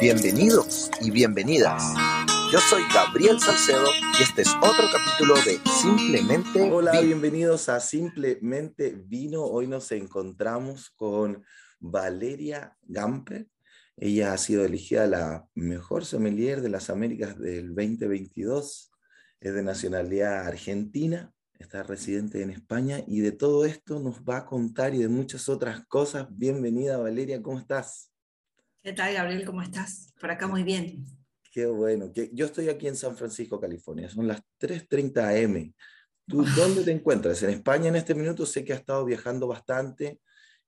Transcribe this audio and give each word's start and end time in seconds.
Bienvenidos 0.00 0.92
y 1.00 1.10
bienvenidas. 1.10 1.82
Yo 2.52 2.60
soy 2.60 2.82
Gabriel 2.94 3.40
Salcedo 3.40 3.86
y 4.16 4.22
este 4.22 4.42
es 4.42 4.54
otro 4.62 4.84
capítulo 4.92 5.34
de 5.44 5.58
Simplemente 5.68 6.70
Hola, 6.70 6.92
Vino. 6.92 7.02
bienvenidos 7.02 7.68
a 7.68 7.80
Simplemente 7.80 8.94
Vino. 8.96 9.42
Hoy 9.42 9.66
nos 9.66 9.90
encontramos 9.90 10.90
con 10.90 11.44
Valeria 11.80 12.76
Gamper. 12.82 13.48
Ella 13.96 14.32
ha 14.32 14.38
sido 14.38 14.64
elegida 14.64 15.08
la 15.08 15.48
mejor 15.56 16.04
sommelier 16.04 16.60
de 16.60 16.68
las 16.68 16.90
Américas 16.90 17.36
del 17.36 17.74
2022. 17.74 18.92
Es 19.40 19.52
de 19.52 19.62
nacionalidad 19.64 20.46
argentina, 20.46 21.32
está 21.58 21.82
residente 21.82 22.40
en 22.42 22.50
España 22.50 23.02
y 23.04 23.18
de 23.18 23.32
todo 23.32 23.64
esto 23.64 23.98
nos 23.98 24.20
va 24.20 24.38
a 24.38 24.46
contar 24.46 24.94
y 24.94 24.98
de 24.98 25.08
muchas 25.08 25.48
otras 25.48 25.84
cosas. 25.86 26.28
Bienvenida 26.30 26.98
Valeria, 26.98 27.42
¿cómo 27.42 27.58
estás? 27.58 28.12
¿Qué 28.82 28.92
tal, 28.92 29.12
Gabriel? 29.12 29.44
¿Cómo 29.44 29.62
estás? 29.62 30.12
Por 30.20 30.30
acá 30.30 30.46
muy 30.46 30.62
bien. 30.62 31.04
Qué 31.50 31.66
bueno. 31.66 32.12
Yo 32.32 32.46
estoy 32.46 32.68
aquí 32.68 32.86
en 32.86 32.96
San 32.96 33.16
Francisco, 33.16 33.60
California. 33.60 34.08
Son 34.08 34.26
las 34.26 34.40
3.30 34.60 35.44
am. 35.44 35.72
¿Tú 36.26 36.44
dónde 36.56 36.84
te 36.84 36.92
encuentras? 36.92 37.42
En 37.42 37.50
España 37.50 37.88
en 37.88 37.96
este 37.96 38.14
minuto 38.14 38.44
sé 38.46 38.64
que 38.64 38.72
has 38.72 38.80
estado 38.80 39.04
viajando 39.04 39.46
bastante. 39.46 40.20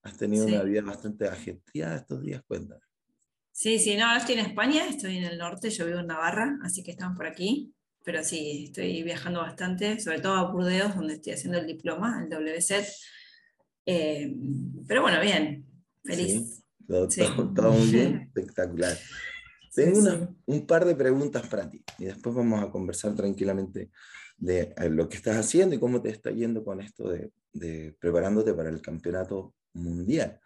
Has 0.03 0.17
tenido 0.17 0.47
Sí. 0.47 0.55
una 0.55 0.63
vida 0.63 0.83
bastante 0.83 1.29
ajetreada 1.29 1.97
estos 1.97 2.23
días. 2.23 2.43
Cuéntame. 2.47 2.81
Sí, 3.53 3.79
sí, 3.79 3.97
no, 3.97 4.17
estoy 4.17 4.37
en 4.37 4.47
España, 4.47 4.87
estoy 4.89 5.19
en 5.19 5.25
el 5.25 5.37
norte, 5.37 5.69
yo 5.69 5.85
vivo 5.85 5.99
en 5.99 6.07
Navarra, 6.07 6.59
así 6.63 6.83
que 6.83 6.93
estamos 6.93 7.17
por 7.17 7.27
aquí. 7.27 7.75
Pero 8.03 8.25
sí, 8.25 8.65
estoy 8.69 9.03
viajando 9.03 9.41
bastante, 9.41 10.01
sobre 10.01 10.21
todo 10.21 10.35
a 10.35 10.51
Burdeos, 10.51 10.95
donde 10.97 11.15
estoy 11.15 11.35
haciendo 11.35 11.59
el 11.59 11.67
diploma, 11.67 12.25
el 12.25 12.31
WSET. 12.35 12.87
Eh, 13.85 14.35
pero 14.89 15.03
bueno, 15.03 15.21
bien, 15.21 15.67
feliz. 16.03 16.60
Todo, 16.91 17.09
Sí. 17.09 17.21
todo- 17.37 17.55
todo 17.55 17.71
muy 17.73 17.89
bien. 17.91 18.15
Espectacular. 18.35 18.97
Tengo 19.73 20.01
sí. 20.01 20.07
una- 20.09 20.35
un 20.47 20.67
par 20.67 20.85
de 20.85 20.97
preguntas 20.97 21.47
para 21.47 21.71
ti 21.71 21.85
y 21.99 22.07
después 22.07 22.35
vamos 22.35 22.61
a 22.63 22.71
conversar 22.71 23.15
tranquilamente 23.15 23.91
de 24.37 24.75
eh, 24.77 24.89
lo 24.91 25.09
que 25.09 25.17
estás 25.17 25.37
haciendo 25.37 25.77
y 25.77 25.79
cómo 25.79 26.03
te 26.03 26.09
está 26.11 26.31
yendo 26.33 26.65
con 26.65 26.81
esto 26.81 27.09
de, 27.09 27.31
de 27.53 27.97
preparándote 28.01 28.55
para 28.55 28.71
el 28.71 28.81
campeonato 28.83 29.55
mundial. 29.75 30.41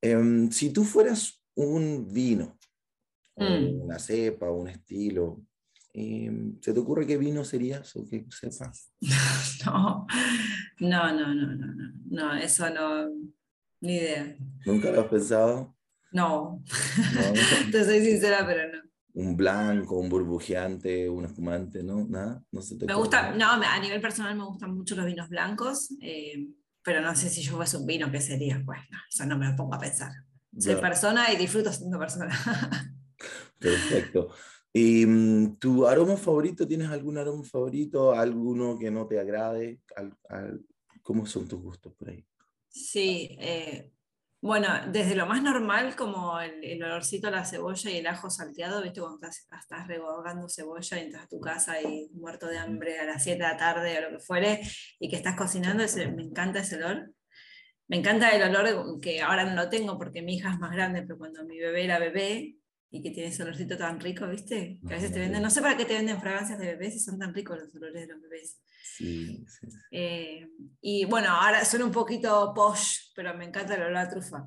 Em, 0.00 0.50
si 0.52 0.70
tú 0.70 0.84
fueras 0.84 1.42
un 1.56 2.06
vino, 2.12 2.56
Mm. 3.34 3.80
una 3.84 3.98
cepa, 3.98 4.50
un 4.50 4.68
estilo, 4.68 5.42
em, 5.94 6.60
¿se 6.60 6.72
te 6.74 6.78
ocurre 6.80 7.06
qué 7.06 7.16
vino 7.16 7.44
serías 7.44 7.96
o 7.96 8.04
qué 8.08 8.26
cepa? 8.30 8.70
No, 9.64 10.06
no, 10.80 11.12
no, 11.14 11.34
no, 11.34 11.54
no, 11.54 11.66
no, 11.74 11.92
no, 12.10 12.34
eso 12.36 12.68
no, 12.70 13.08
ni 13.82 13.96
idea. 13.96 14.36
¿Nunca 14.64 14.90
lo 14.90 15.00
has 15.02 15.08
pensado? 15.08 15.76
No, 16.12 16.62
¿No? 17.14 17.32
te 17.72 17.84
soy 17.84 18.04
sincera, 18.04 18.46
pero 18.46 18.72
no. 18.72 18.82
un 19.14 19.36
blanco, 19.36 19.98
un 19.98 20.08
burbujeante, 20.08 21.08
un 21.08 21.24
espumante, 21.24 21.82
¿no? 21.82 22.06
Nada, 22.06 22.42
no 22.50 22.62
se 22.62 22.76
te 22.76 22.86
Me 22.86 22.94
gusta, 22.94 23.32
nada? 23.34 23.56
no, 23.56 23.64
a 23.66 23.78
nivel 23.80 24.00
personal 24.00 24.36
me 24.36 24.44
gustan 24.44 24.74
mucho 24.74 24.94
los 24.94 25.06
vinos 25.06 25.28
blancos, 25.28 25.90
eh, 26.00 26.48
pero 26.82 27.00
no 27.00 27.14
sé 27.14 27.28
si 27.28 27.42
yo 27.42 27.56
fuese 27.56 27.76
un 27.76 27.86
vino, 27.86 28.10
¿qué 28.10 28.20
sería? 28.20 28.60
Bueno, 28.64 28.98
eso 29.10 29.26
no 29.26 29.38
me 29.38 29.48
lo 29.48 29.56
pongo 29.56 29.74
a 29.74 29.78
pensar. 29.78 30.12
Soy 30.58 30.76
persona 30.76 31.32
y 31.32 31.36
disfruto 31.36 31.72
siendo 31.72 31.98
persona. 31.98 32.30
Perfecto. 33.58 34.28
¿Y 34.72 35.06
mm, 35.06 35.56
tu 35.58 35.86
aroma 35.86 36.16
favorito? 36.16 36.66
¿Tienes 36.66 36.88
algún 36.88 37.16
aroma 37.18 37.42
favorito? 37.44 38.12
¿Alguno 38.12 38.78
que 38.78 38.90
no 38.90 39.06
te 39.06 39.18
agrade? 39.18 39.80
¿Cómo 41.02 41.26
son 41.26 41.48
tus 41.48 41.60
gustos 41.60 41.94
por 41.94 42.10
ahí? 42.10 42.26
Sí, 42.74 43.36
eh, 43.38 43.90
bueno, 44.40 44.68
desde 44.90 45.14
lo 45.14 45.26
más 45.26 45.42
normal, 45.42 45.94
como 45.94 46.40
el, 46.40 46.64
el 46.64 46.82
olorcito 46.82 47.28
a 47.28 47.30
la 47.30 47.44
cebolla 47.44 47.90
y 47.90 47.98
el 47.98 48.06
ajo 48.06 48.30
salteado, 48.30 48.82
¿viste? 48.82 49.00
Cuando 49.00 49.16
estás, 49.26 49.46
estás 49.60 49.86
cebolla 50.48 50.98
y 51.00 51.10
tu 51.28 51.38
casa 51.40 51.80
y 51.82 52.08
muerto 52.14 52.46
de 52.48 52.58
hambre 52.58 52.98
a 52.98 53.04
las 53.04 53.22
7 53.22 53.42
de 53.44 53.48
la 53.50 53.56
tarde 53.58 53.98
o 53.98 54.10
lo 54.10 54.18
que 54.18 54.24
fuere, 54.24 54.60
y 54.98 55.08
que 55.10 55.16
estás 55.16 55.36
cocinando, 55.36 55.82
ese- 55.84 56.08
me 56.12 56.22
encanta 56.22 56.60
ese 56.60 56.76
olor. 56.76 57.12
Me 57.88 57.98
encanta 57.98 58.30
el 58.30 58.42
olor 58.44 59.00
que 59.00 59.22
ahora 59.22 59.44
no 59.44 59.54
lo 59.64 59.68
tengo 59.70 59.98
porque 59.98 60.22
mi 60.22 60.36
hija 60.36 60.52
es 60.52 60.58
más 60.58 60.72
grande, 60.72 61.02
pero 61.02 61.18
cuando 61.18 61.44
mi 61.44 61.58
bebé 61.58 61.84
era 61.84 61.98
bebé 61.98 62.56
y 62.94 63.02
que 63.02 63.10
tiene 63.10 63.30
ese 63.30 63.42
olorcito 63.42 63.76
tan 63.78 63.98
rico, 63.98 64.28
¿viste? 64.28 64.78
Que 64.86 64.92
a 64.94 64.96
veces 64.98 65.12
te 65.12 65.18
venden, 65.18 65.42
no 65.42 65.48
sé 65.50 65.62
para 65.62 65.76
qué 65.78 65.86
te 65.86 65.94
venden 65.94 66.20
fragancias 66.20 66.58
de 66.58 66.66
bebés 66.66 66.92
si 66.92 67.00
son 67.00 67.18
tan 67.18 67.32
ricos 67.34 67.58
los 67.58 67.74
olores 67.74 68.06
de 68.06 68.12
los 68.12 68.20
bebés. 68.22 68.60
Sí, 68.84 69.44
sí. 69.48 69.70
sí. 69.70 69.78
Eh, 69.90 70.46
y 70.82 71.06
bueno, 71.06 71.28
ahora 71.30 71.64
suena 71.64 71.86
un 71.86 71.90
poquito 71.92 72.52
posh, 72.54 73.12
pero 73.16 73.34
me 73.34 73.46
encanta 73.46 73.74
el 73.74 73.82
olor 73.82 73.96
a 73.96 74.08
trufa, 74.10 74.46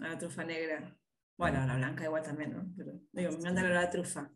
a 0.00 0.08
la 0.08 0.18
trufa 0.18 0.44
negra. 0.44 0.94
Bueno, 1.38 1.62
a 1.62 1.66
la 1.66 1.76
blanca 1.76 2.04
igual 2.04 2.22
también, 2.22 2.52
¿no? 2.52 2.66
Pero 2.76 2.92
digo, 3.12 3.30
me 3.32 3.38
encanta 3.38 3.60
el 3.62 3.66
olor 3.68 3.78
a 3.78 3.90
trufa. 3.90 4.30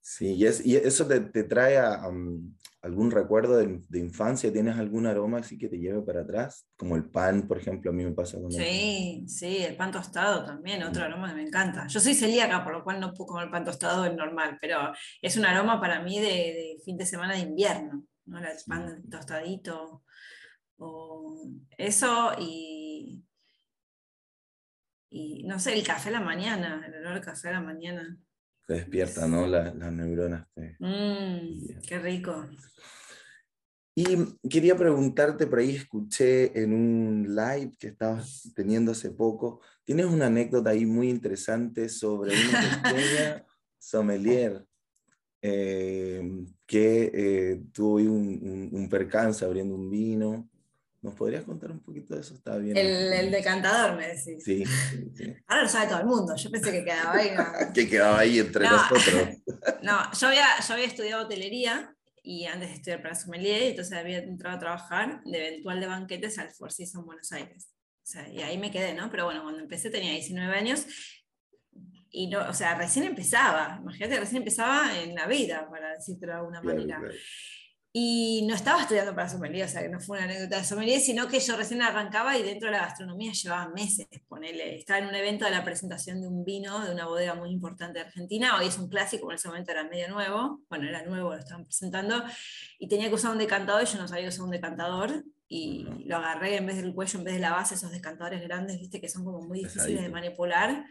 Sí, 0.00 0.34
y, 0.34 0.46
es- 0.46 0.64
y 0.64 0.76
eso 0.76 1.06
te, 1.06 1.20
te 1.20 1.44
trae 1.44 1.78
a, 1.78 2.06
um, 2.08 2.54
algún 2.88 3.10
recuerdo 3.10 3.56
de, 3.56 3.80
de 3.88 3.98
infancia? 3.98 4.52
¿Tienes 4.52 4.76
algún 4.76 5.06
aroma 5.06 5.38
así 5.38 5.56
que 5.56 5.68
te 5.68 5.78
lleve 5.78 6.02
para 6.02 6.22
atrás? 6.22 6.66
Como 6.76 6.96
el 6.96 7.04
pan, 7.04 7.46
por 7.46 7.58
ejemplo, 7.58 7.90
a 7.90 7.94
mí 7.94 8.04
me 8.04 8.12
pasa 8.12 8.38
con 8.40 8.46
el 8.46 8.52
Sí, 8.52 9.24
sí, 9.28 9.58
el 9.58 9.76
pan 9.76 9.92
tostado 9.92 10.44
también, 10.44 10.82
otro 10.82 11.04
aroma 11.04 11.28
que 11.28 11.36
me 11.36 11.42
encanta. 11.46 11.86
Yo 11.86 12.00
soy 12.00 12.14
celíaca, 12.14 12.64
por 12.64 12.72
lo 12.72 12.82
cual 12.84 12.98
no 13.00 13.14
puedo 13.14 13.28
comer 13.28 13.50
pan 13.50 13.64
tostado 13.64 14.04
en 14.06 14.16
normal, 14.16 14.58
pero 14.60 14.92
es 15.22 15.36
un 15.36 15.44
aroma 15.44 15.80
para 15.80 16.02
mí 16.02 16.18
de, 16.18 16.26
de 16.26 16.76
fin 16.84 16.96
de 16.96 17.06
semana 17.06 17.34
de 17.34 17.40
invierno, 17.40 18.04
¿no? 18.26 18.38
El 18.38 18.46
pan 18.66 19.02
tostadito, 19.08 20.02
o 20.78 21.50
eso 21.76 22.32
y, 22.38 23.24
y 25.10 25.44
no 25.44 25.58
sé, 25.58 25.74
el 25.74 25.86
café 25.86 26.08
a 26.08 26.12
la 26.12 26.20
mañana, 26.20 26.84
el 26.86 26.94
olor 26.94 27.14
del 27.14 27.24
café 27.24 27.48
a 27.48 27.52
la 27.52 27.60
mañana. 27.60 28.16
Despierta, 28.68 29.26
¿no? 29.26 29.46
La- 29.46 29.72
las 29.74 29.92
neuronas. 29.92 30.46
te- 30.54 30.76
Mm, 30.78 31.80
qué 31.86 31.98
rico. 31.98 32.44
Y 33.96 34.04
quería 34.48 34.76
preguntarte, 34.76 35.46
por 35.48 35.58
ahí 35.58 35.74
escuché 35.74 36.56
en 36.62 36.72
un 36.72 37.34
live 37.34 37.72
que 37.80 37.88
estabas 37.88 38.52
teniendo 38.54 38.92
hace 38.92 39.10
poco, 39.10 39.60
tienes 39.84 40.06
una 40.06 40.26
anécdota 40.26 40.70
ahí 40.70 40.86
muy 40.86 41.08
interesante 41.10 41.88
sobre 41.88 42.32
una 42.32 42.60
pequeña 42.60 43.44
sommelier 43.78 44.64
eh, 45.42 46.22
que 46.66 47.10
eh, 47.12 47.62
tuvo 47.72 47.96
un, 47.96 48.38
un- 48.42 48.68
un 48.72 48.88
percance 48.88 49.44
abriendo 49.44 49.74
un 49.74 49.90
vino. 49.90 50.48
¿Nos 51.00 51.14
podrías 51.14 51.44
contar 51.44 51.70
un 51.70 51.78
poquito 51.80 52.14
de 52.14 52.20
eso? 52.22 52.34
Está 52.34 52.56
bien. 52.56 52.76
El, 52.76 53.12
el 53.12 53.30
decantador, 53.30 53.96
me 53.96 54.08
decís. 54.08 54.42
Sí, 54.44 54.64
sí, 54.66 55.10
sí. 55.14 55.34
Ahora 55.46 55.62
lo 55.62 55.68
sabe 55.68 55.86
todo 55.88 56.00
el 56.00 56.06
mundo. 56.06 56.34
Yo 56.34 56.50
pensé 56.50 56.72
que 56.72 56.84
quedaba 56.84 57.12
ahí. 57.14 57.30
no. 57.36 57.44
Que 57.74 57.88
quedaba 57.88 58.18
ahí 58.18 58.38
entre 58.40 58.64
No. 58.64 58.70
nosotros. 58.72 59.28
No, 59.82 60.12
yo 60.12 60.26
había, 60.28 60.46
yo 60.66 60.74
había 60.74 60.86
estudiado 60.86 61.24
hotelería 61.24 61.94
y 62.22 62.46
antes 62.46 62.68
de 62.70 62.74
estudiar 62.74 63.00
para 63.00 63.14
sommelier, 63.14 63.62
entonces 63.62 63.96
había 63.96 64.18
entrado 64.18 64.56
a 64.56 64.58
trabajar 64.58 65.22
de 65.24 65.46
eventual 65.48 65.80
de 65.80 65.86
banquetes 65.86 66.36
al 66.38 66.50
Four 66.50 66.72
Seasons 66.72 67.06
Buenos 67.06 67.30
Aires. 67.32 67.68
O 68.02 68.06
sea, 68.10 68.28
y 68.28 68.42
ahí 68.42 68.58
me 68.58 68.70
quedé, 68.70 68.92
¿no? 68.94 69.08
Pero 69.10 69.24
bueno, 69.26 69.42
cuando 69.42 69.60
empecé 69.60 69.90
tenía 69.90 70.12
19 70.12 70.52
años 70.54 70.84
y 72.10 72.26
no, 72.28 72.40
o 72.48 72.54
sea, 72.54 72.74
recién 72.74 73.04
empezaba, 73.04 73.78
imagínate, 73.80 74.18
recién 74.18 74.38
empezaba 74.38 74.98
en 75.00 75.14
la 75.14 75.26
vida, 75.26 75.68
para 75.70 75.92
decirlo 75.92 76.26
de 76.26 76.32
alguna 76.32 76.60
Claro, 76.60 76.76
manera. 76.78 76.98
claro. 76.98 77.14
Y 78.00 78.42
no 78.46 78.54
estaba 78.54 78.82
estudiando 78.82 79.12
para 79.12 79.28
sommelier, 79.28 79.66
o 79.66 79.68
sea, 79.68 79.82
que 79.82 79.88
no 79.88 79.98
fue 79.98 80.18
una 80.18 80.26
anécdota 80.26 80.58
de 80.58 80.64
sommelier, 80.64 81.00
sino 81.00 81.26
que 81.26 81.40
yo 81.40 81.56
recién 81.56 81.82
arrancaba 81.82 82.38
y 82.38 82.44
dentro 82.44 82.68
de 82.68 82.76
la 82.76 82.82
gastronomía 82.84 83.32
llevaba 83.32 83.68
meses, 83.70 84.06
ponele. 84.28 84.76
Estaba 84.76 85.00
en 85.00 85.08
un 85.08 85.16
evento 85.16 85.44
de 85.44 85.50
la 85.50 85.64
presentación 85.64 86.20
de 86.20 86.28
un 86.28 86.44
vino 86.44 86.78
de 86.84 86.92
una 86.92 87.06
bodega 87.06 87.34
muy 87.34 87.50
importante 87.50 87.98
de 87.98 88.04
Argentina, 88.04 88.56
hoy 88.56 88.68
es 88.68 88.78
un 88.78 88.88
clásico, 88.88 89.28
en 89.32 89.34
ese 89.34 89.48
momento 89.48 89.72
era 89.72 89.82
medio 89.82 90.08
nuevo, 90.10 90.60
bueno, 90.68 90.88
era 90.88 91.02
nuevo, 91.02 91.30
lo 91.30 91.40
estaban 91.40 91.64
presentando, 91.64 92.22
y 92.78 92.86
tenía 92.86 93.08
que 93.08 93.16
usar 93.16 93.32
un 93.32 93.38
decantador, 93.38 93.82
y 93.82 93.86
yo 93.86 93.98
no 93.98 94.06
sabía 94.06 94.28
usar 94.28 94.44
un 94.44 94.52
decantador, 94.52 95.24
y 95.48 95.84
lo 96.04 96.18
agarré 96.18 96.54
en 96.54 96.66
vez 96.66 96.76
del 96.76 96.94
cuello, 96.94 97.18
en 97.18 97.24
vez 97.24 97.34
de 97.34 97.40
la 97.40 97.50
base, 97.50 97.74
esos 97.74 97.90
decantadores 97.90 98.40
grandes, 98.42 98.78
viste, 98.78 99.00
que 99.00 99.08
son 99.08 99.24
como 99.24 99.40
muy 99.40 99.64
difíciles 99.64 100.02
de 100.02 100.08
manipular. 100.08 100.86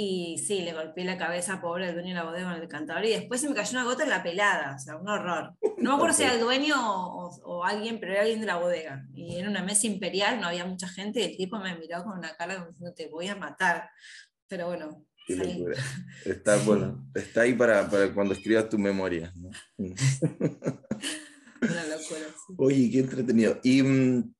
Y 0.00 0.38
sí, 0.38 0.60
le 0.60 0.74
golpeé 0.74 1.04
la 1.04 1.18
cabeza, 1.18 1.60
pobre, 1.60 1.88
al 1.88 1.94
dueño 1.94 2.10
de 2.10 2.14
la 2.14 2.22
bodega 2.22 2.44
con 2.44 2.54
el 2.54 2.60
decantador. 2.60 3.04
Y 3.04 3.10
después 3.10 3.40
se 3.40 3.48
me 3.48 3.54
cayó 3.56 3.72
una 3.72 3.82
gota 3.82 4.04
en 4.04 4.10
la 4.10 4.22
pelada, 4.22 4.76
o 4.76 4.78
sea, 4.78 4.96
un 4.96 5.08
horror. 5.08 5.54
No 5.76 5.90
me 5.90 5.96
acuerdo 5.96 6.14
si 6.14 6.22
era 6.22 6.34
el 6.34 6.40
dueño 6.40 6.76
o, 6.78 7.64
alguien, 7.64 7.98
pero 7.98 8.12
era 8.12 8.20
alguien 8.20 8.38
de 8.38 8.46
la 8.46 8.58
bodega. 8.58 9.04
Y 9.12 9.34
era 9.34 9.50
una 9.50 9.64
mesa 9.64 9.88
imperial, 9.88 10.40
no 10.40 10.46
había 10.46 10.64
mucha 10.64 10.86
gente, 10.86 11.18
y 11.18 11.24
el 11.24 11.36
tipo 11.36 11.58
me 11.58 11.76
miró 11.76 12.04
con 12.04 12.16
una 12.16 12.36
cara 12.36 12.58
como 12.58 12.68
diciendo, 12.68 12.94
te 12.94 13.08
voy 13.08 13.26
a 13.26 13.34
matar. 13.34 13.90
Pero 14.46 14.66
bueno, 14.66 15.04
Qué 15.26 15.36
salí. 15.36 15.54
locura. 15.54 15.76
Está, 16.24 16.56
bueno, 16.58 17.10
está 17.16 17.40
ahí 17.40 17.54
para, 17.54 17.90
para 17.90 18.14
cuando 18.14 18.34
escribas 18.34 18.68
tu 18.68 18.78
memoria. 18.78 19.32
¿no? 19.34 19.50
Una 19.78 19.96
locura. 21.86 22.20
sí. 22.46 22.54
Oye, 22.56 22.88
qué 22.92 23.00
entretenido. 23.00 23.58
Y 23.64 23.82
mm, 23.82 24.32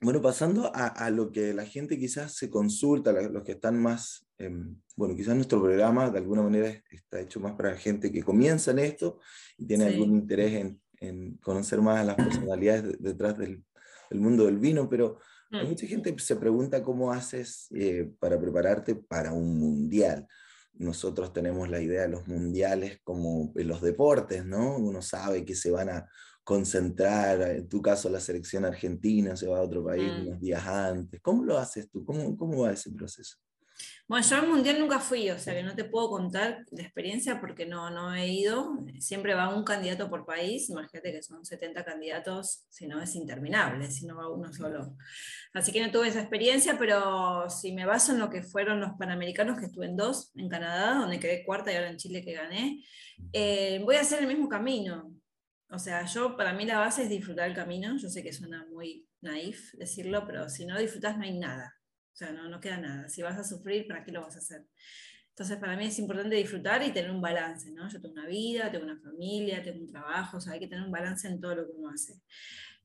bueno, 0.00 0.20
pasando 0.20 0.74
a, 0.74 0.88
a 0.88 1.10
lo 1.10 1.30
que 1.30 1.54
la 1.54 1.64
gente 1.64 1.96
quizás 1.96 2.34
se 2.34 2.50
consulta, 2.50 3.12
los 3.12 3.44
que 3.44 3.52
están 3.52 3.80
más, 3.80 4.25
em, 4.38 4.80
bueno, 4.96 5.14
quizás 5.16 5.34
nuestro 5.34 5.60
programa 5.62 6.10
de 6.10 6.18
alguna 6.18 6.42
manera 6.42 6.68
es- 6.68 6.82
está 6.90 7.20
hecho 7.20 7.40
más 7.40 7.54
para 7.54 7.76
gente 7.76 8.10
que 8.12 8.22
comienza 8.22 8.70
en 8.70 8.78
esto 8.80 9.18
y 9.56 9.66
tiene 9.66 9.88
Sí. 9.88 9.94
algún 9.94 10.14
interés 10.16 10.52
en, 10.54 10.80
en 11.00 11.36
conocer 11.38 11.80
más 11.80 12.00
a 12.00 12.04
las 12.04 12.16
personalidades 12.16 12.84
de- 12.84 12.96
detrás 13.00 13.36
del, 13.38 13.64
del 14.10 14.20
mundo 14.20 14.44
del 14.46 14.58
vino, 14.58 14.88
pero 14.88 15.18
hay 15.50 15.64
Mm. 15.64 15.68
mucha 15.70 15.86
gente 15.86 16.14
que 16.14 16.22
se 16.22 16.36
pregunta 16.36 16.82
cómo 16.82 17.12
haces 17.12 17.66
eh, 17.74 18.10
para 18.18 18.38
prepararte 18.40 18.94
para 18.94 19.32
un 19.32 19.58
mundial. 19.58 20.26
nosotros 20.78 21.32
tenemos 21.32 21.70
la 21.70 21.80
idea 21.80 22.02
de 22.02 22.08
los 22.08 22.28
mundiales 22.28 23.00
como 23.02 23.50
en 23.56 23.66
los 23.66 23.80
deportes, 23.80 24.44
¿no? 24.44 24.76
Uno 24.76 25.00
sabe 25.00 25.42
que 25.42 25.54
se 25.54 25.70
van 25.70 25.88
a 25.88 26.06
concentrar, 26.44 27.40
en 27.42 27.66
tu 27.68 27.80
caso 27.80 28.10
la 28.10 28.20
selección 28.20 28.64
argentina 28.66 29.36
se 29.36 29.46
va 29.46 29.58
a 29.58 29.62
otro 29.62 29.82
país 29.84 30.12
mm. 30.12 30.26
unos 30.26 30.40
días 30.40 30.66
antes. 30.66 31.20
¿Cómo 31.22 31.44
lo 31.44 31.56
haces 31.56 31.88
tú? 31.90 32.04
¿Cómo, 32.04 32.36
cómo 32.36 32.60
va 32.62 32.72
ese 32.72 32.90
proceso? 32.90 33.36
Bueno, 34.08 34.24
yo 34.24 34.36
al 34.36 34.48
mundial 34.48 34.78
nunca 34.78 35.00
fui, 35.00 35.28
o 35.30 35.38
sea 35.38 35.52
que 35.52 35.64
no 35.64 35.74
te 35.74 35.84
puedo 35.84 36.08
contar 36.08 36.64
la 36.70 36.82
experiencia 36.82 37.40
porque 37.40 37.66
no, 37.66 37.90
no 37.90 38.14
he 38.14 38.28
ido. 38.28 38.78
Siempre 39.00 39.34
va 39.34 39.54
un 39.54 39.64
candidato 39.64 40.08
por 40.08 40.24
país, 40.24 40.70
imagínate 40.70 41.12
que 41.12 41.22
son 41.22 41.44
70 41.44 41.84
candidatos, 41.84 42.66
si 42.68 42.86
no 42.86 43.02
es 43.02 43.14
interminable, 43.16 43.90
si 43.90 44.06
no 44.06 44.16
va 44.16 44.30
uno 44.30 44.52
solo. 44.52 44.96
Así 45.52 45.72
que 45.72 45.84
no 45.84 45.90
tuve 45.90 46.08
esa 46.08 46.20
experiencia, 46.20 46.78
pero 46.78 47.50
si 47.50 47.72
me 47.72 47.84
baso 47.84 48.12
en 48.12 48.20
lo 48.20 48.30
que 48.30 48.42
fueron 48.42 48.80
los 48.80 48.92
panamericanos, 48.98 49.58
que 49.58 49.66
estuve 49.66 49.86
en 49.86 49.96
dos, 49.96 50.30
en 50.36 50.48
Canadá, 50.48 50.94
donde 51.00 51.18
quedé 51.18 51.44
cuarta 51.44 51.72
y 51.72 51.76
ahora 51.76 51.90
en 51.90 51.96
Chile 51.96 52.24
que 52.24 52.32
gané, 52.32 52.84
eh, 53.32 53.80
voy 53.84 53.96
a 53.96 54.02
hacer 54.02 54.20
el 54.20 54.28
mismo 54.28 54.48
camino. 54.48 55.12
O 55.70 55.78
sea, 55.78 56.04
yo 56.06 56.36
para 56.36 56.52
mí 56.52 56.64
la 56.64 56.78
base 56.78 57.02
es 57.02 57.08
disfrutar 57.08 57.48
el 57.48 57.56
camino. 57.56 57.96
Yo 57.98 58.08
sé 58.08 58.22
que 58.22 58.32
suena 58.32 58.64
muy 58.70 59.06
naif 59.20 59.72
decirlo, 59.74 60.24
pero 60.26 60.48
si 60.48 60.64
no 60.64 60.78
disfrutas 60.78 61.18
no 61.18 61.24
hay 61.24 61.36
nada. 61.38 61.74
O 62.16 62.18
sea, 62.18 62.32
no, 62.32 62.48
no 62.48 62.60
queda 62.60 62.78
nada. 62.78 63.10
Si 63.10 63.20
vas 63.20 63.36
a 63.36 63.44
sufrir, 63.44 63.86
¿para 63.86 64.02
qué 64.02 64.10
lo 64.10 64.22
vas 64.22 64.36
a 64.36 64.38
hacer? 64.38 64.64
Entonces, 65.28 65.58
para 65.58 65.76
mí 65.76 65.84
es 65.84 65.98
importante 65.98 66.34
disfrutar 66.34 66.82
y 66.82 66.90
tener 66.90 67.10
un 67.10 67.20
balance, 67.20 67.70
¿no? 67.72 67.86
Yo 67.90 68.00
tengo 68.00 68.14
una 68.14 68.26
vida, 68.26 68.72
tengo 68.72 68.86
una 68.86 68.98
familia, 68.98 69.62
tengo 69.62 69.80
un 69.80 69.86
trabajo, 69.86 70.38
o 70.38 70.40
sea, 70.40 70.54
hay 70.54 70.60
que 70.60 70.66
tener 70.66 70.82
un 70.82 70.90
balance 70.90 71.28
en 71.28 71.38
todo 71.38 71.56
lo 71.56 71.66
que 71.66 71.72
uno 71.76 71.90
hace. 71.90 72.14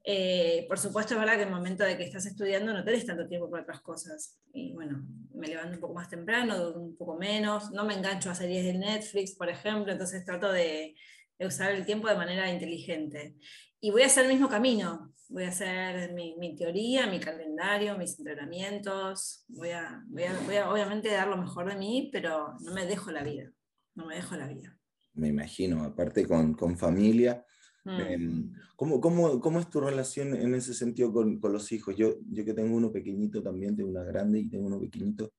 Eh, 0.03 0.65
por 0.67 0.77
supuesto, 0.77 1.13
es 1.13 1.19
verdad 1.21 1.35
que 1.35 1.43
en 1.43 1.47
el 1.47 1.53
momento 1.53 1.85
de 1.85 1.95
que 1.95 2.03
estás 2.03 2.25
estudiando 2.25 2.73
no 2.73 2.83
tenés 2.83 3.05
tanto 3.05 3.25
tiempo 3.25 3.49
para 3.49 3.63
otras 3.63 3.79
cosas. 3.79 4.37
Y 4.53 4.73
bueno, 4.73 5.01
me 5.33 5.47
levanto 5.47 5.75
un 5.75 5.79
poco 5.79 5.93
más 5.93 6.09
temprano, 6.09 6.73
un 6.73 6.97
poco 6.97 7.15
menos, 7.17 7.71
no 7.71 7.85
me 7.85 7.93
engancho 7.93 8.29
a 8.29 8.35
series 8.35 8.65
de 8.65 8.73
Netflix, 8.73 9.33
por 9.33 9.47
ejemplo, 9.47 9.93
entonces 9.93 10.25
trato 10.25 10.51
de, 10.51 10.93
de 11.39 11.47
usar 11.47 11.71
el 11.71 11.85
tiempo 11.85 12.09
de 12.09 12.15
manera 12.15 12.51
inteligente. 12.51 13.37
Y 13.81 13.89
voy 13.89 14.03
a 14.03 14.05
hacer 14.05 14.25
el 14.25 14.31
mismo 14.31 14.47
camino, 14.47 15.11
voy 15.29 15.45
a 15.45 15.49
hacer 15.49 16.13
mi, 16.13 16.35
mi, 16.37 16.55
teoría, 16.55 17.07
mi 17.07 17.19
calendario, 17.19 17.97
mis 17.97 18.17
entrenamientos, 18.19 19.43
voy 19.47 19.71
a, 19.71 20.03
voy, 20.07 20.23
a, 20.23 20.39
voy 20.45 20.55
a, 20.57 20.71
obviamente 20.71 21.09
dar 21.09 21.27
lo 21.27 21.37
mejor 21.37 21.67
de 21.67 21.75
mí, 21.75 22.09
pero 22.13 22.55
no 22.59 22.73
me 22.73 22.85
dejo 22.85 23.11
la 23.11 23.23
vida, 23.23 23.51
no 23.95 24.05
me 24.05 24.15
dejo 24.15 24.35
la 24.35 24.47
vida. 24.47 24.77
Me 25.13 25.29
imagino, 25.29 25.83
aparte 25.83 26.27
con, 26.27 26.53
con 26.53 26.77
familia. 26.77 27.43
Mm. 27.83 27.99
Em, 27.99 28.53
¿cómo, 28.75 29.01
cómo, 29.01 29.39
cómo, 29.39 29.59
es 29.59 29.67
tu 29.67 29.81
relación 29.81 30.35
en 30.35 30.53
ese 30.53 30.75
sentido 30.75 31.11
con, 31.11 31.39
con, 31.39 31.51
los 31.51 31.71
hijos? 31.71 31.95
Yo, 31.95 32.17
yo 32.29 32.45
que 32.45 32.53
tengo 32.53 32.75
uno 32.75 32.91
pequeñito 32.91 33.41
también, 33.41 33.75
tengo 33.75 33.89
una 33.89 34.03
grande 34.03 34.39
y 34.39 34.47
tengo 34.47 34.67
uno 34.67 34.79
pequeñito, 34.79 35.33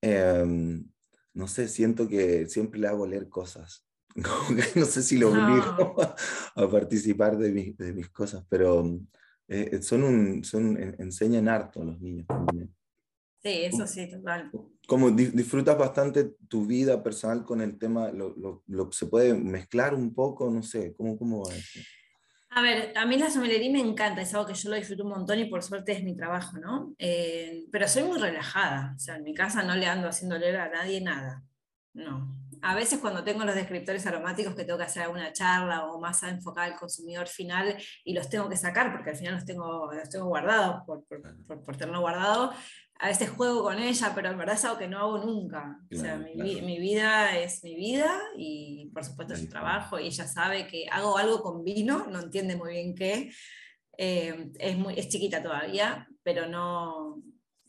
eh, 0.00 0.80
no 1.34 1.46
sé, 1.46 1.68
siento 1.68 2.08
que 2.08 2.48
siempre 2.48 2.80
le 2.80 2.88
hago 2.88 3.06
leer 3.06 3.28
cosas. 3.28 3.86
no 4.74 4.84
sé 4.84 5.02
si 5.02 5.18
lo 5.18 5.30
obligo 5.30 5.96
a, 6.56 6.70
participar 6.70 7.36
de, 7.38 7.74
de 7.76 7.92
mis 7.92 8.10
cosas, 8.10 8.44
pero 8.48 8.84
eh, 9.48 9.82
son 9.82 10.04
un, 10.04 10.44
son, 10.44 10.76
enseñan 10.98 11.48
harto 11.48 11.82
a 11.82 11.84
los 11.84 12.00
niños 12.00 12.26
también. 12.26 12.74
Sí, 13.42 13.64
eso 13.64 13.86
sí, 13.86 14.08
total. 14.08 14.50
Como 14.86 15.10
disfrutas 15.10 15.76
bastante 15.76 16.36
tu 16.48 16.64
vida 16.64 17.02
personal 17.02 17.44
con 17.44 17.60
el 17.60 17.76
tema, 17.76 18.12
lo, 18.12 18.34
lo, 18.36 18.62
lo, 18.68 18.92
se 18.92 19.06
puede 19.06 19.34
mezclar 19.34 19.94
un 19.94 20.14
poco, 20.14 20.48
no 20.48 20.62
sé, 20.62 20.94
¿cómo, 20.94 21.18
cómo 21.18 21.44
va 21.44 21.54
eso? 21.54 21.80
A 22.50 22.62
ver, 22.62 22.96
a 22.96 23.06
mí 23.06 23.16
la 23.16 23.30
somelería 23.30 23.72
me 23.72 23.80
encanta, 23.80 24.22
es 24.22 24.32
algo 24.34 24.46
que 24.46 24.54
yo 24.54 24.70
lo 24.70 24.76
disfruto 24.76 25.04
un 25.04 25.10
montón 25.10 25.38
y 25.38 25.46
por 25.46 25.62
suerte 25.62 25.92
es 25.92 26.04
mi 26.04 26.14
trabajo, 26.14 26.58
¿no? 26.58 26.94
Eh, 26.98 27.64
pero 27.72 27.88
soy 27.88 28.04
muy 28.04 28.18
relajada, 28.18 28.94
o 28.94 28.98
sea, 28.98 29.16
en 29.16 29.24
mi 29.24 29.34
casa 29.34 29.62
no 29.62 29.74
le 29.74 29.86
ando 29.86 30.06
haciendo 30.06 30.38
leer 30.38 30.56
a 30.56 30.70
nadie 30.70 31.00
nada, 31.00 31.42
no 31.94 32.41
a 32.62 32.74
veces 32.76 33.00
cuando 33.00 33.24
tengo 33.24 33.44
los 33.44 33.54
descriptores 33.54 34.06
aromáticos 34.06 34.54
que 34.54 34.64
tengo 34.64 34.78
que 34.78 34.84
hacer 34.84 35.02
alguna 35.02 35.32
charla 35.32 35.86
o 35.86 36.00
más 36.00 36.22
enfocada 36.22 36.68
al 36.68 36.78
consumidor 36.78 37.26
final 37.26 37.76
y 38.04 38.14
los 38.14 38.28
tengo 38.28 38.48
que 38.48 38.56
sacar 38.56 38.92
porque 38.92 39.10
al 39.10 39.16
final 39.16 39.34
los 39.34 39.44
tengo, 39.44 39.92
los 39.92 40.08
tengo 40.08 40.26
guardados 40.26 40.82
por, 40.86 41.04
por, 41.04 41.62
por, 41.64 41.76
tenerlo 41.76 42.00
guardado, 42.00 42.52
a 43.00 43.08
veces 43.08 43.30
juego 43.30 43.64
con 43.64 43.80
ella, 43.80 44.12
pero 44.14 44.30
en 44.30 44.38
verdad 44.38 44.54
es 44.54 44.64
algo 44.64 44.78
que 44.78 44.86
no 44.86 44.98
hago 45.00 45.18
nunca. 45.18 45.80
o 45.92 45.96
sea, 45.96 46.16
mi, 46.16 46.60
mi, 46.62 46.78
vida 46.78 47.36
es 47.36 47.64
mi 47.64 47.74
vida 47.74 48.16
y 48.36 48.90
por 48.94 49.04
supuesto 49.04 49.34
es 49.34 49.40
su 49.40 49.48
trabajo 49.48 49.98
y 49.98 50.06
ella 50.06 50.28
sabe 50.28 50.68
que 50.68 50.86
hago 50.88 51.18
algo 51.18 51.42
con 51.42 51.64
vino, 51.64 52.06
no 52.08 52.20
entiende 52.20 52.54
muy 52.54 52.74
bien 52.74 52.94
qué. 52.94 53.32
Eh, 53.98 54.52
es, 54.58 54.78
muy, 54.78 54.98
es 54.98 55.08
chiquita 55.08 55.42
todavía, 55.42 56.08
pero 56.22 56.46
no, 56.46 57.22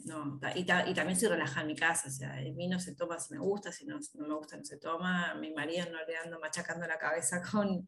no, 0.06 0.40
y, 0.56 0.66
también 0.66 1.20
soy 1.20 1.30
relajada 1.30 1.62
en 1.62 1.68
mi 1.68 1.76
casa, 1.76 2.08
o 2.08 2.12
sea, 2.12 2.42
el 2.42 2.54
vino 2.54 2.80
se 2.80 2.96
toma 2.96 3.20
si 3.20 3.34
me 3.34 3.40
gusta, 3.40 3.72
si 3.72 3.86
no, 3.86 4.00
no 4.16 4.28
me 4.28 4.36
gusta 4.36 4.58
no 4.58 4.66
se 4.66 4.78
toma, 4.78 5.36
mi 5.36 5.52
marido 5.54 5.86
no 5.92 6.00
le 6.06 6.18
ando 6.18 6.40
machacando 6.40 6.88
la 6.88 6.98
cabeza 6.98 7.42
con, 7.52 7.86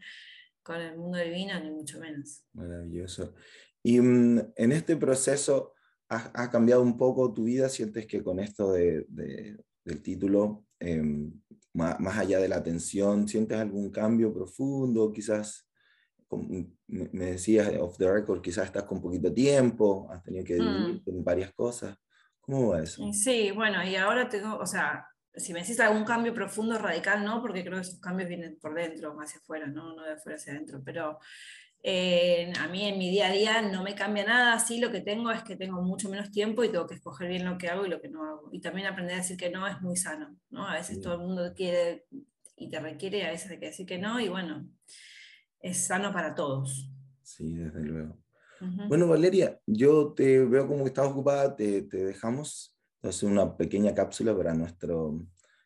con 0.64 0.82
el 0.82 0.98
mundo 0.98 1.18
del 1.18 1.32
vino, 1.32 1.60
ni 1.60 1.72
mucho 1.72 2.00
menos. 2.00 2.44
Maravilloso. 2.54 3.34
Y 3.84 4.00
mm, 4.00 4.54
en 4.56 4.72
este 4.72 4.96
proceso, 4.96 5.74
¿ha, 6.10 6.50
cambiado 6.50 6.82
un 6.82 6.98
poco 6.98 7.34
tu 7.34 7.44
vida? 7.44 7.70
¿Sientes 7.70 8.08
que 8.08 8.24
con 8.24 8.40
esto 8.40 8.74
de, 8.74 9.06
del 9.10 10.02
título, 10.02 10.66
em, 10.80 11.32
más, 11.74 12.00
más, 12.00 12.18
allá 12.18 12.40
de 12.40 12.48
la 12.48 12.58
atención, 12.58 13.28
sientes 13.28 13.58
algún 13.58 13.92
cambio 13.92 14.34
profundo? 14.34 15.12
Quizás, 15.12 15.70
me 16.88 17.26
decías 17.26 17.72
off 17.80 17.98
the 17.98 18.12
record, 18.12 18.42
quizás 18.42 18.66
estás 18.66 18.84
con 18.84 19.02
poquito 19.02 19.32
tiempo, 19.34 20.08
has 20.12 20.24
tenido 20.24 20.44
que 20.44 20.56
dividir 20.56 21.04
mm. 21.06 21.10
en 21.10 21.24
varias 21.24 21.54
cosas. 21.54 21.96
¿Cómo 22.46 22.70
va 22.70 22.84
eso? 22.84 23.12
Sí, 23.12 23.52
bueno, 23.52 23.84
y 23.84 23.96
ahora 23.96 24.30
tengo, 24.30 24.58
o 24.58 24.66
sea, 24.66 25.08
si 25.34 25.54
me 25.54 25.62
decís 25.62 25.80
algún 25.80 26.06
cambio 26.06 26.34
profundo, 26.34 26.78
radical, 26.78 27.24
no, 27.26 27.42
porque 27.42 27.64
creo 27.64 27.76
que 27.76 27.82
esos 27.82 28.00
cambios 28.00 28.30
vienen 28.30 28.58
por 28.60 28.74
dentro, 28.74 29.18
hacia 29.20 29.40
afuera, 29.40 29.68
no, 29.68 29.96
no 29.96 30.04
de 30.04 30.14
afuera 30.14 30.38
hacia 30.38 30.54
adentro, 30.54 30.82
pero 30.84 31.20
eh, 31.82 32.52
a 32.60 32.68
mí 32.68 32.86
en 32.86 32.98
mi 32.98 33.10
día 33.10 33.28
a 33.28 33.32
día 33.32 33.62
no 33.62 33.84
me 33.84 33.96
cambia 33.96 34.26
nada, 34.26 34.60
sí 34.60 34.80
lo 34.80 34.92
que 34.92 35.02
tengo 35.02 35.32
es 35.32 35.44
que 35.44 35.56
tengo 35.56 35.82
mucho 35.82 36.10
menos 36.10 36.32
tiempo 36.32 36.64
y 36.64 36.70
tengo 36.70 36.88
que 36.88 36.96
escoger 36.96 37.28
bien 37.28 37.46
lo 37.46 37.58
que 37.58 37.70
hago 37.70 37.86
y 37.86 37.90
lo 37.90 38.02
que 38.02 38.10
no 38.10 38.24
hago. 38.24 38.50
Y 38.52 38.62
también 38.62 38.88
aprender 38.88 39.16
a 39.16 39.18
decir 39.18 39.38
que 39.38 39.50
no 39.50 39.68
es 39.68 39.82
muy 39.82 39.96
sano, 39.96 40.36
¿no? 40.50 40.68
A 40.68 40.76
veces 40.76 41.02
todo 41.02 41.14
el 41.14 41.22
mundo 41.22 41.54
quiere 41.56 42.06
y 42.56 42.70
te 42.70 42.80
requiere, 42.80 43.26
a 43.26 43.32
veces 43.32 43.52
hay 43.52 43.60
que 43.60 43.68
decir 43.68 43.86
que 43.86 43.98
no 43.98 44.20
y 44.20 44.30
bueno, 44.30 44.68
es 45.60 45.86
sano 45.86 46.12
para 46.12 46.34
todos. 46.34 46.90
Sí, 47.22 47.54
desde 47.54 47.84
luego. 47.84 48.25
Bueno, 48.88 49.08
Valeria, 49.08 49.60
yo 49.66 50.14
te 50.14 50.44
veo 50.46 50.68
como 50.68 50.84
que 50.84 50.90
estás 50.90 51.08
ocupada, 51.08 51.56
te, 51.56 51.84
te 51.84 52.06
dejamos. 52.06 52.76
Entonces 53.02 53.24
una 53.24 53.56
pequeña 53.56 53.94
cápsula 53.94 54.36
para 54.36 54.54
nuestro 54.54 55.26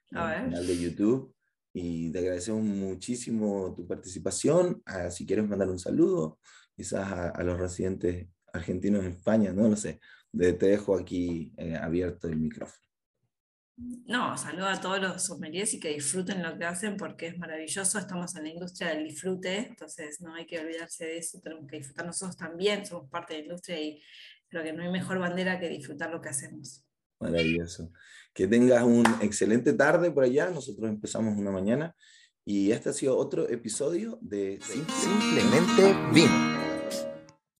canal 0.10 0.68
de 0.68 0.78
YouTube. 0.78 1.34
Y 1.72 2.12
te 2.12 2.20
agradecemos 2.20 2.64
muchísimo 2.64 3.74
tu 3.76 3.88
participación. 3.88 4.82
Ah, 4.86 5.10
si 5.12 5.26
quieres 5.26 5.48
mandar 5.48 5.70
un 5.70 5.80
saludo, 5.80 6.40
quizás 6.76 7.12
a, 7.12 7.44
los 7.44 7.60
residentes 7.60 8.28
argentinos 8.52 9.06
en 9.06 9.12
España, 9.12 9.54
no 9.54 9.70
lo 9.70 9.76
sé, 9.76 10.00
te 10.32 10.54
dejo 10.54 10.96
aquí 10.96 11.54
eh, 11.58 11.76
abierto 11.76 12.28
el 12.28 12.38
micrófono. 12.38 12.89
No, 14.06 14.38
saludo 14.38 14.68
a 14.68 14.82
todos 14.82 15.00
los 15.00 15.24
sommeliers 15.24 15.74
y 15.74 15.80
que 15.80 15.90
disfruten 15.90 16.44
lo 16.44 16.58
que 16.58 16.66
hacen 16.66 16.98
porque 16.98 17.28
es 17.28 17.38
maravilloso. 17.38 18.00
Estamos 18.00 18.36
en 18.36 18.44
la 18.44 18.50
industria 18.50 18.90
del 18.90 19.06
disfrute, 19.06 19.68
entonces 19.70 20.20
no 20.20 20.34
hay 20.34 20.46
que 20.46 20.60
olvidarse 20.60 21.06
de 21.06 21.18
eso. 21.18 21.40
Tenemos 21.42 21.68
que 21.68 21.78
disfrutar 21.78 22.06
nosotros 22.06 22.36
también, 22.36 22.86
somos 22.86 23.10
parte 23.10 23.34
de 23.34 23.40
la 23.40 23.46
industria 23.46 23.80
y 23.80 24.02
creo 24.48 24.64
que 24.64 24.74
no 24.74 24.84
hay 24.84 24.92
mejor 24.92 25.20
bandera 25.20 25.60
que 25.60 25.70
disfrutar 25.70 26.10
lo 26.10 26.22
que 26.22 26.30
hacemos. 26.30 26.84
Maravilloso. 27.20 27.92
Que 28.34 28.48
tengas 28.48 28.84
un 28.84 29.06
excelente 29.22 29.74
tarde 29.74 30.12
por 30.12 30.24
allá. 30.24 30.50
Nosotros 30.50 30.90
empezamos 30.90 31.38
una 31.38 31.52
mañana 31.52 31.96
y 32.46 32.72
este 32.72 32.90
ha 32.90 32.94
sido 32.94 33.18
otro 33.18 33.48
episodio 33.48 34.18
de 34.22 34.60
Simplemente 34.62 35.96
Vino. 36.14 36.59